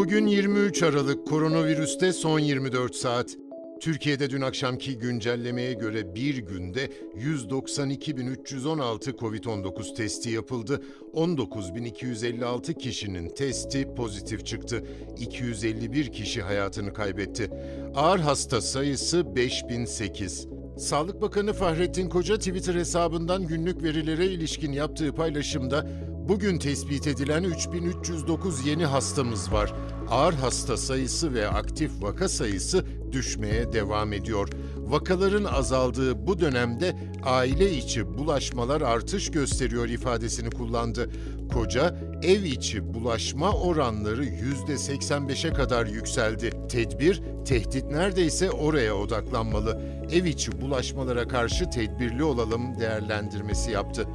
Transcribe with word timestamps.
Bugün 0.00 0.26
23 0.26 0.82
Aralık 0.82 1.26
koronavirüste 1.26 2.12
son 2.12 2.38
24 2.38 2.94
saat. 2.94 3.36
Türkiye'de 3.80 4.30
dün 4.30 4.40
akşamki 4.40 4.98
güncellemeye 4.98 5.72
göre 5.72 6.14
bir 6.14 6.36
günde 6.36 6.90
192.316 7.16 9.16
COVID-19 9.16 9.94
testi 9.94 10.30
yapıldı. 10.30 10.82
19.256 11.14 12.78
kişinin 12.78 13.28
testi 13.28 13.94
pozitif 13.94 14.46
çıktı. 14.46 14.84
251 15.18 16.12
kişi 16.12 16.42
hayatını 16.42 16.92
kaybetti. 16.92 17.50
Ağır 17.94 18.18
hasta 18.18 18.60
sayısı 18.60 19.36
5008. 19.36 20.46
Sağlık 20.78 21.22
Bakanı 21.22 21.52
Fahrettin 21.52 22.08
Koca 22.08 22.38
Twitter 22.38 22.74
hesabından 22.74 23.46
günlük 23.46 23.82
verilere 23.82 24.26
ilişkin 24.26 24.72
yaptığı 24.72 25.14
paylaşımda 25.14 25.86
bugün 26.30 26.58
tespit 26.58 27.06
edilen 27.06 27.42
3309 27.42 28.66
yeni 28.66 28.84
hastamız 28.84 29.52
var. 29.52 29.72
Ağır 30.10 30.34
hasta 30.34 30.76
sayısı 30.76 31.34
ve 31.34 31.48
aktif 31.48 32.02
vaka 32.02 32.28
sayısı 32.28 32.84
düşmeye 33.12 33.72
devam 33.72 34.12
ediyor. 34.12 34.48
Vakaların 34.76 35.44
azaldığı 35.44 36.26
bu 36.26 36.40
dönemde 36.40 36.96
aile 37.22 37.72
içi 37.72 38.18
bulaşmalar 38.18 38.80
artış 38.80 39.30
gösteriyor 39.30 39.88
ifadesini 39.88 40.50
kullandı. 40.50 41.10
Koca 41.52 41.96
ev 42.22 42.42
içi 42.42 42.94
bulaşma 42.94 43.52
oranları 43.52 44.24
%85'e 44.24 45.52
kadar 45.52 45.86
yükseldi. 45.86 46.52
Tedbir, 46.68 47.22
tehdit 47.44 47.84
neredeyse 47.84 48.50
oraya 48.50 48.96
odaklanmalı. 48.96 49.82
Ev 50.12 50.24
içi 50.24 50.60
bulaşmalara 50.60 51.28
karşı 51.28 51.70
tedbirli 51.70 52.24
olalım 52.24 52.80
değerlendirmesi 52.80 53.70
yaptı. 53.70 54.06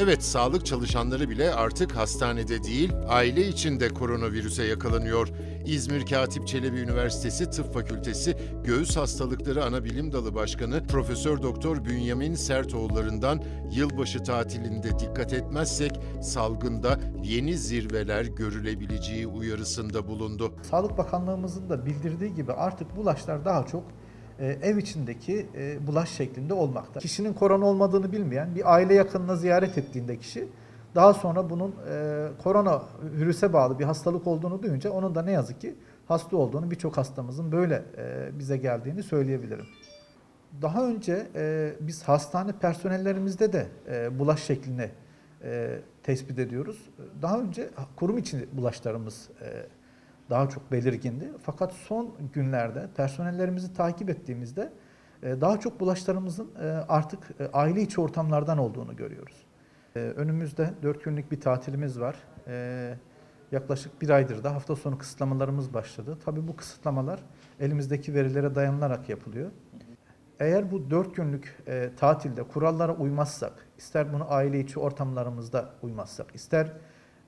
Evet, 0.00 0.24
sağlık 0.24 0.66
çalışanları 0.66 1.30
bile 1.30 1.54
artık 1.54 1.96
hastanede 1.96 2.62
değil, 2.62 2.92
aile 3.08 3.48
içinde 3.48 3.88
koronavirüse 3.88 4.64
yakalanıyor. 4.64 5.28
İzmir 5.66 6.06
Katip 6.06 6.46
Çelebi 6.46 6.80
Üniversitesi 6.80 7.50
Tıp 7.50 7.74
Fakültesi 7.74 8.36
Göğüs 8.64 8.96
Hastalıkları 8.96 9.64
Anabilim 9.64 10.12
Dalı 10.12 10.34
Başkanı 10.34 10.86
Profesör 10.86 11.42
Doktor 11.42 11.84
Bünyamin 11.84 12.34
Sertoğulları'ndan 12.34 13.42
yılbaşı 13.70 14.22
tatilinde 14.22 14.98
dikkat 14.98 15.32
etmezsek 15.32 16.00
salgında 16.22 17.00
yeni 17.24 17.58
zirveler 17.58 18.24
görülebileceği 18.24 19.26
uyarısında 19.26 20.08
bulundu. 20.08 20.52
Sağlık 20.62 20.98
Bakanlığımızın 20.98 21.70
da 21.70 21.86
bildirdiği 21.86 22.34
gibi 22.34 22.52
artık 22.52 22.96
bulaşlar 22.96 23.44
daha 23.44 23.66
çok 23.66 23.84
ev 24.44 24.76
içindeki 24.76 25.46
e, 25.56 25.86
bulaş 25.86 26.10
şeklinde 26.10 26.54
olmakta. 26.54 27.00
Kişinin 27.00 27.32
korona 27.32 27.66
olmadığını 27.66 28.12
bilmeyen 28.12 28.54
bir 28.54 28.74
aile 28.74 28.94
yakınına 28.94 29.36
ziyaret 29.36 29.78
ettiğinde 29.78 30.16
kişi 30.16 30.48
daha 30.94 31.14
sonra 31.14 31.50
bunun 31.50 31.74
e, 31.90 32.26
korona 32.42 32.82
virüse 33.02 33.52
bağlı 33.52 33.78
bir 33.78 33.84
hastalık 33.84 34.26
olduğunu 34.26 34.62
duyunca 34.62 34.90
onun 34.90 35.14
da 35.14 35.22
ne 35.22 35.32
yazık 35.32 35.60
ki 35.60 35.74
hasta 36.08 36.36
olduğunu 36.36 36.70
birçok 36.70 36.96
hastamızın 36.96 37.52
böyle 37.52 37.82
bize 38.38 38.56
geldiğini 38.56 39.02
söyleyebilirim. 39.02 39.66
Daha 40.62 40.86
önce 40.86 41.26
biz 41.80 42.02
hastane 42.02 42.52
personellerimizde 42.52 43.52
de 43.52 43.66
bulaş 44.18 44.42
şeklini 44.42 44.90
tespit 46.02 46.38
ediyoruz. 46.38 46.90
Daha 47.22 47.40
önce 47.40 47.70
kurum 47.96 48.18
içi 48.18 48.48
bulaşlarımız 48.52 49.28
daha 50.30 50.48
çok 50.48 50.72
belirgindi. 50.72 51.32
Fakat 51.42 51.72
son 51.72 52.14
günlerde 52.32 52.88
personellerimizi 52.96 53.74
takip 53.74 54.10
ettiğimizde 54.10 54.72
e, 55.22 55.40
daha 55.40 55.60
çok 55.60 55.80
bulaşlarımızın 55.80 56.50
e, 56.60 56.66
artık 56.66 57.30
e, 57.40 57.46
aile 57.52 57.82
içi 57.82 58.00
ortamlardan 58.00 58.58
olduğunu 58.58 58.96
görüyoruz. 58.96 59.36
Önümüzde 59.94 60.70
4 60.82 61.04
günlük 61.04 61.32
bir 61.32 61.40
tatilimiz 61.40 62.00
var. 62.00 62.16
Yaklaşık 63.52 64.02
bir 64.02 64.10
aydır 64.10 64.44
da 64.44 64.54
hafta 64.54 64.76
sonu 64.76 64.98
kısıtlamalarımız 64.98 65.74
başladı. 65.74 66.18
Tabii 66.24 66.48
bu 66.48 66.56
kısıtlamalar 66.56 67.20
elimizdeki 67.60 68.14
verilere 68.14 68.54
dayanılarak 68.54 69.08
yapılıyor. 69.08 69.50
Eğer 70.40 70.70
bu 70.70 70.90
4 70.90 71.16
günlük 71.16 71.62
tatilde 71.96 72.42
kurallara 72.42 72.96
uymazsak, 72.96 73.66
ister 73.78 74.12
bunu 74.12 74.32
aile 74.32 74.60
içi 74.60 74.80
ortamlarımızda 74.80 75.70
uymazsak, 75.82 76.34
ister 76.34 76.72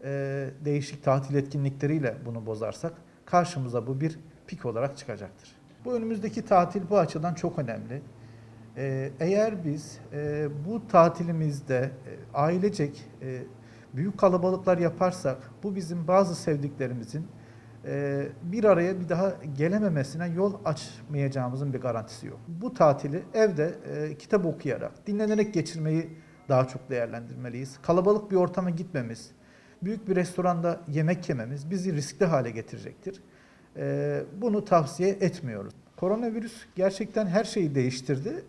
e, 0.04 0.50
değişik 0.64 1.04
tatil 1.04 1.34
etkinlikleriyle 1.34 2.14
bunu 2.26 2.46
bozarsak 2.46 2.92
karşımıza 3.26 3.86
bu 3.86 4.00
bir 4.00 4.18
pik 4.46 4.66
olarak 4.66 4.96
çıkacaktır. 4.96 5.52
Bu 5.84 5.94
önümüzdeki 5.94 6.44
tatil 6.44 6.82
bu 6.90 6.98
açıdan 6.98 7.34
çok 7.34 7.58
önemli. 7.58 8.02
E, 8.76 9.10
eğer 9.20 9.64
biz 9.64 9.98
e, 10.12 10.48
bu 10.66 10.88
tatilimizde 10.88 11.78
e, 11.78 11.90
ailecek 12.34 13.04
e, 13.22 13.42
büyük 13.94 14.18
kalabalıklar 14.18 14.78
yaparsak 14.78 15.50
bu 15.62 15.76
bizim 15.76 16.08
bazı 16.08 16.34
sevdiklerimizin 16.34 17.26
e, 17.84 18.26
bir 18.42 18.64
araya 18.64 19.00
bir 19.00 19.08
daha 19.08 19.32
gelememesine 19.56 20.28
yol 20.28 20.54
açmayacağımızın 20.64 21.72
bir 21.72 21.80
garantisi 21.80 22.26
yok. 22.26 22.38
Bu 22.48 22.74
tatili 22.74 23.22
evde 23.34 23.74
e, 23.92 24.18
kitap 24.18 24.46
okuyarak, 24.46 25.06
dinlenerek 25.06 25.54
geçirmeyi 25.54 26.16
daha 26.48 26.68
çok 26.68 26.90
değerlendirmeliyiz. 26.90 27.78
Kalabalık 27.82 28.30
bir 28.30 28.36
ortama 28.36 28.70
gitmemiz, 28.70 29.30
büyük 29.82 30.08
bir 30.08 30.16
restoranda 30.16 30.80
yemek 30.88 31.28
yememiz 31.28 31.70
bizi 31.70 31.92
riskli 31.92 32.26
hale 32.26 32.50
getirecektir. 32.50 33.22
Ee, 33.76 34.22
bunu 34.40 34.64
tavsiye 34.64 35.08
etmiyoruz. 35.08 35.74
Koronavirüs 35.96 36.52
gerçekten 36.76 37.26
her 37.26 37.44
şeyi 37.44 37.74
değiştirdi. 37.74 38.44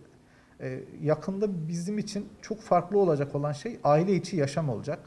Ee, 0.59 0.79
yakında 1.01 1.67
bizim 1.67 1.97
için 1.97 2.29
çok 2.41 2.61
farklı 2.61 2.99
olacak 2.99 3.35
olan 3.35 3.51
şey 3.51 3.79
aile 3.83 4.15
içi 4.15 4.37
yaşam 4.37 4.69
olacak. 4.69 4.99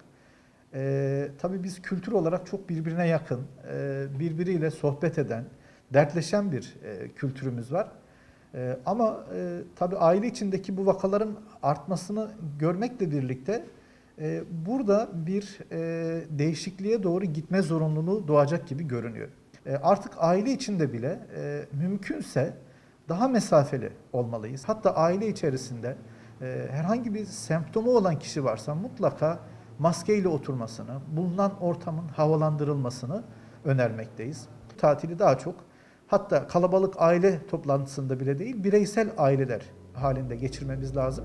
Ee, 0.75 1.29
tabii 1.39 1.63
biz 1.63 1.83
kültür 1.83 2.13
olarak 2.13 2.47
çok 2.47 2.69
birbirine 2.69 3.09
yakın, 3.09 3.41
e, 3.73 4.07
birbiriyle 4.19 4.71
sohbet 4.71 5.19
eden, 5.19 5.45
dertleşen 5.93 6.53
bir 6.53 6.77
e, 6.85 7.09
kültürümüz 7.09 7.73
var. 7.73 7.89
ama 8.87 9.27
e, 9.37 9.61
tabii 9.77 9.97
aile 9.97 10.27
içindeki 10.27 10.77
bu 10.77 10.87
vakaların 10.87 11.37
artmasını 11.63 12.31
görmekle 12.59 13.11
birlikte 13.11 13.65
burada 14.67 15.09
bir 15.15 15.59
e, 15.73 15.79
değişikliğe 16.31 17.03
doğru 17.03 17.25
gitme 17.25 17.63
zorunluluğu 17.63 18.29
doğacak 18.29 18.69
gibi 18.69 18.89
görünüyor. 18.89 19.29
Ee, 19.67 19.77
artık 19.77 20.13
aile 20.19 20.53
içinde 20.53 20.93
bile 20.93 21.27
e, 21.37 21.67
mümkünse 21.73 22.57
daha 23.09 23.29
mesafeli 23.29 23.93
olmalıyız. 24.13 24.65
Hatta 24.67 24.95
aile 24.95 25.29
içerisinde 25.29 25.97
e, 26.41 26.67
herhangi 26.71 27.15
bir 27.15 27.25
semptomu 27.25 27.91
olan 27.91 28.19
kişi 28.19 28.45
varsa 28.45 28.75
mutlaka 28.75 29.39
maskeyle 29.79 30.29
oturmasını, 30.29 31.01
bulunan 31.17 31.61
ortamın 31.61 32.09
havalandırılmasını 32.09 33.25
önermekteyiz. 33.65 34.49
Tatili 34.79 35.19
daha 35.19 35.39
çok 35.39 35.55
hatta 36.07 36.47
kalabalık 36.47 36.95
aile 36.99 37.47
toplantısında 37.47 38.21
bile 38.21 38.39
değil 38.39 38.65
bireysel 38.65 39.11
aileler 39.19 39.63
halinde 39.95 40.37
geçirmemiz 40.37 40.97
lazım. 40.97 41.25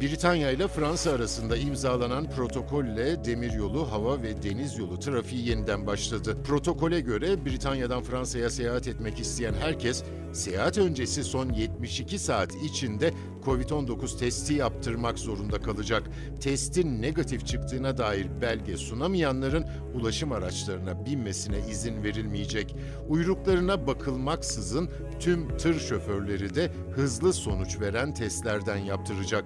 Britanya 0.00 0.50
ile 0.50 0.68
Fransa 0.68 1.10
arasında 1.10 1.56
imzalanan 1.56 2.30
protokolle 2.30 3.24
demiryolu, 3.24 3.92
hava 3.92 4.22
ve 4.22 4.42
deniz 4.42 4.78
yolu 4.78 4.98
trafiği 4.98 5.48
yeniden 5.48 5.86
başladı. 5.86 6.36
Protokole 6.44 7.00
göre 7.00 7.44
Britanya'dan 7.44 8.02
Fransa'ya 8.02 8.50
seyahat 8.50 8.88
etmek 8.88 9.20
isteyen 9.20 9.54
herkes 9.54 10.04
seyahat 10.32 10.78
öncesi 10.78 11.24
son 11.24 11.52
72 11.52 12.18
saat 12.18 12.54
içinde 12.64 13.12
COVID-19 13.44 14.18
testi 14.18 14.54
yaptırmak 14.54 15.18
zorunda 15.18 15.60
kalacak. 15.60 16.02
Testin 16.40 17.02
negatif 17.02 17.46
çıktığına 17.46 17.98
dair 17.98 18.26
belge 18.40 18.76
sunamayanların 18.76 19.66
ulaşım 19.94 20.32
araçlarına 20.32 21.06
binmesine 21.06 21.58
izin 21.70 22.02
verilmeyecek. 22.02 22.76
Uyruklarına 23.08 23.86
bakılmaksızın 23.86 24.90
tüm 25.20 25.56
tır 25.56 25.80
şoförleri 25.80 26.54
de 26.54 26.72
hızlı 26.94 27.32
sonuç 27.32 27.80
veren 27.80 28.14
testlerden 28.14 28.76
yaptıracak. 28.76 29.44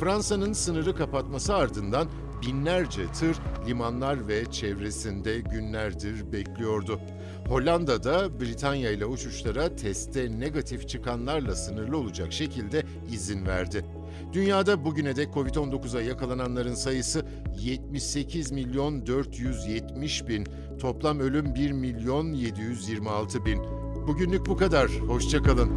Fransa'nın 0.00 0.52
sınırı 0.52 0.96
kapatması 0.96 1.54
ardından 1.54 2.08
binlerce 2.42 3.12
tır 3.12 3.36
limanlar 3.66 4.28
ve 4.28 4.44
çevresinde 4.50 5.40
günlerdir 5.40 6.32
bekliyordu. 6.32 7.00
Hollanda'da 7.48 8.40
Britanya 8.40 8.90
ile 8.90 9.06
uçuşlara 9.06 9.76
testte 9.76 10.40
negatif 10.40 10.88
çıkanlarla 10.88 11.56
sınırlı 11.56 11.96
olacak 11.96 12.32
şekilde 12.32 12.82
izin 13.12 13.46
verdi. 13.46 13.84
Dünyada 14.32 14.84
bugüne 14.84 15.16
dek 15.16 15.28
Covid-19'a 15.28 16.02
yakalananların 16.02 16.74
sayısı 16.74 17.26
78 17.58 18.52
milyon 18.52 19.06
470 19.06 20.28
bin, 20.28 20.46
toplam 20.80 21.20
ölüm 21.20 21.54
1 21.54 21.72
milyon 21.72 22.32
726 22.32 23.44
bin. 23.44 23.58
Bugünlük 24.06 24.46
bu 24.46 24.56
kadar, 24.56 24.90
hoşçakalın. 24.90 25.70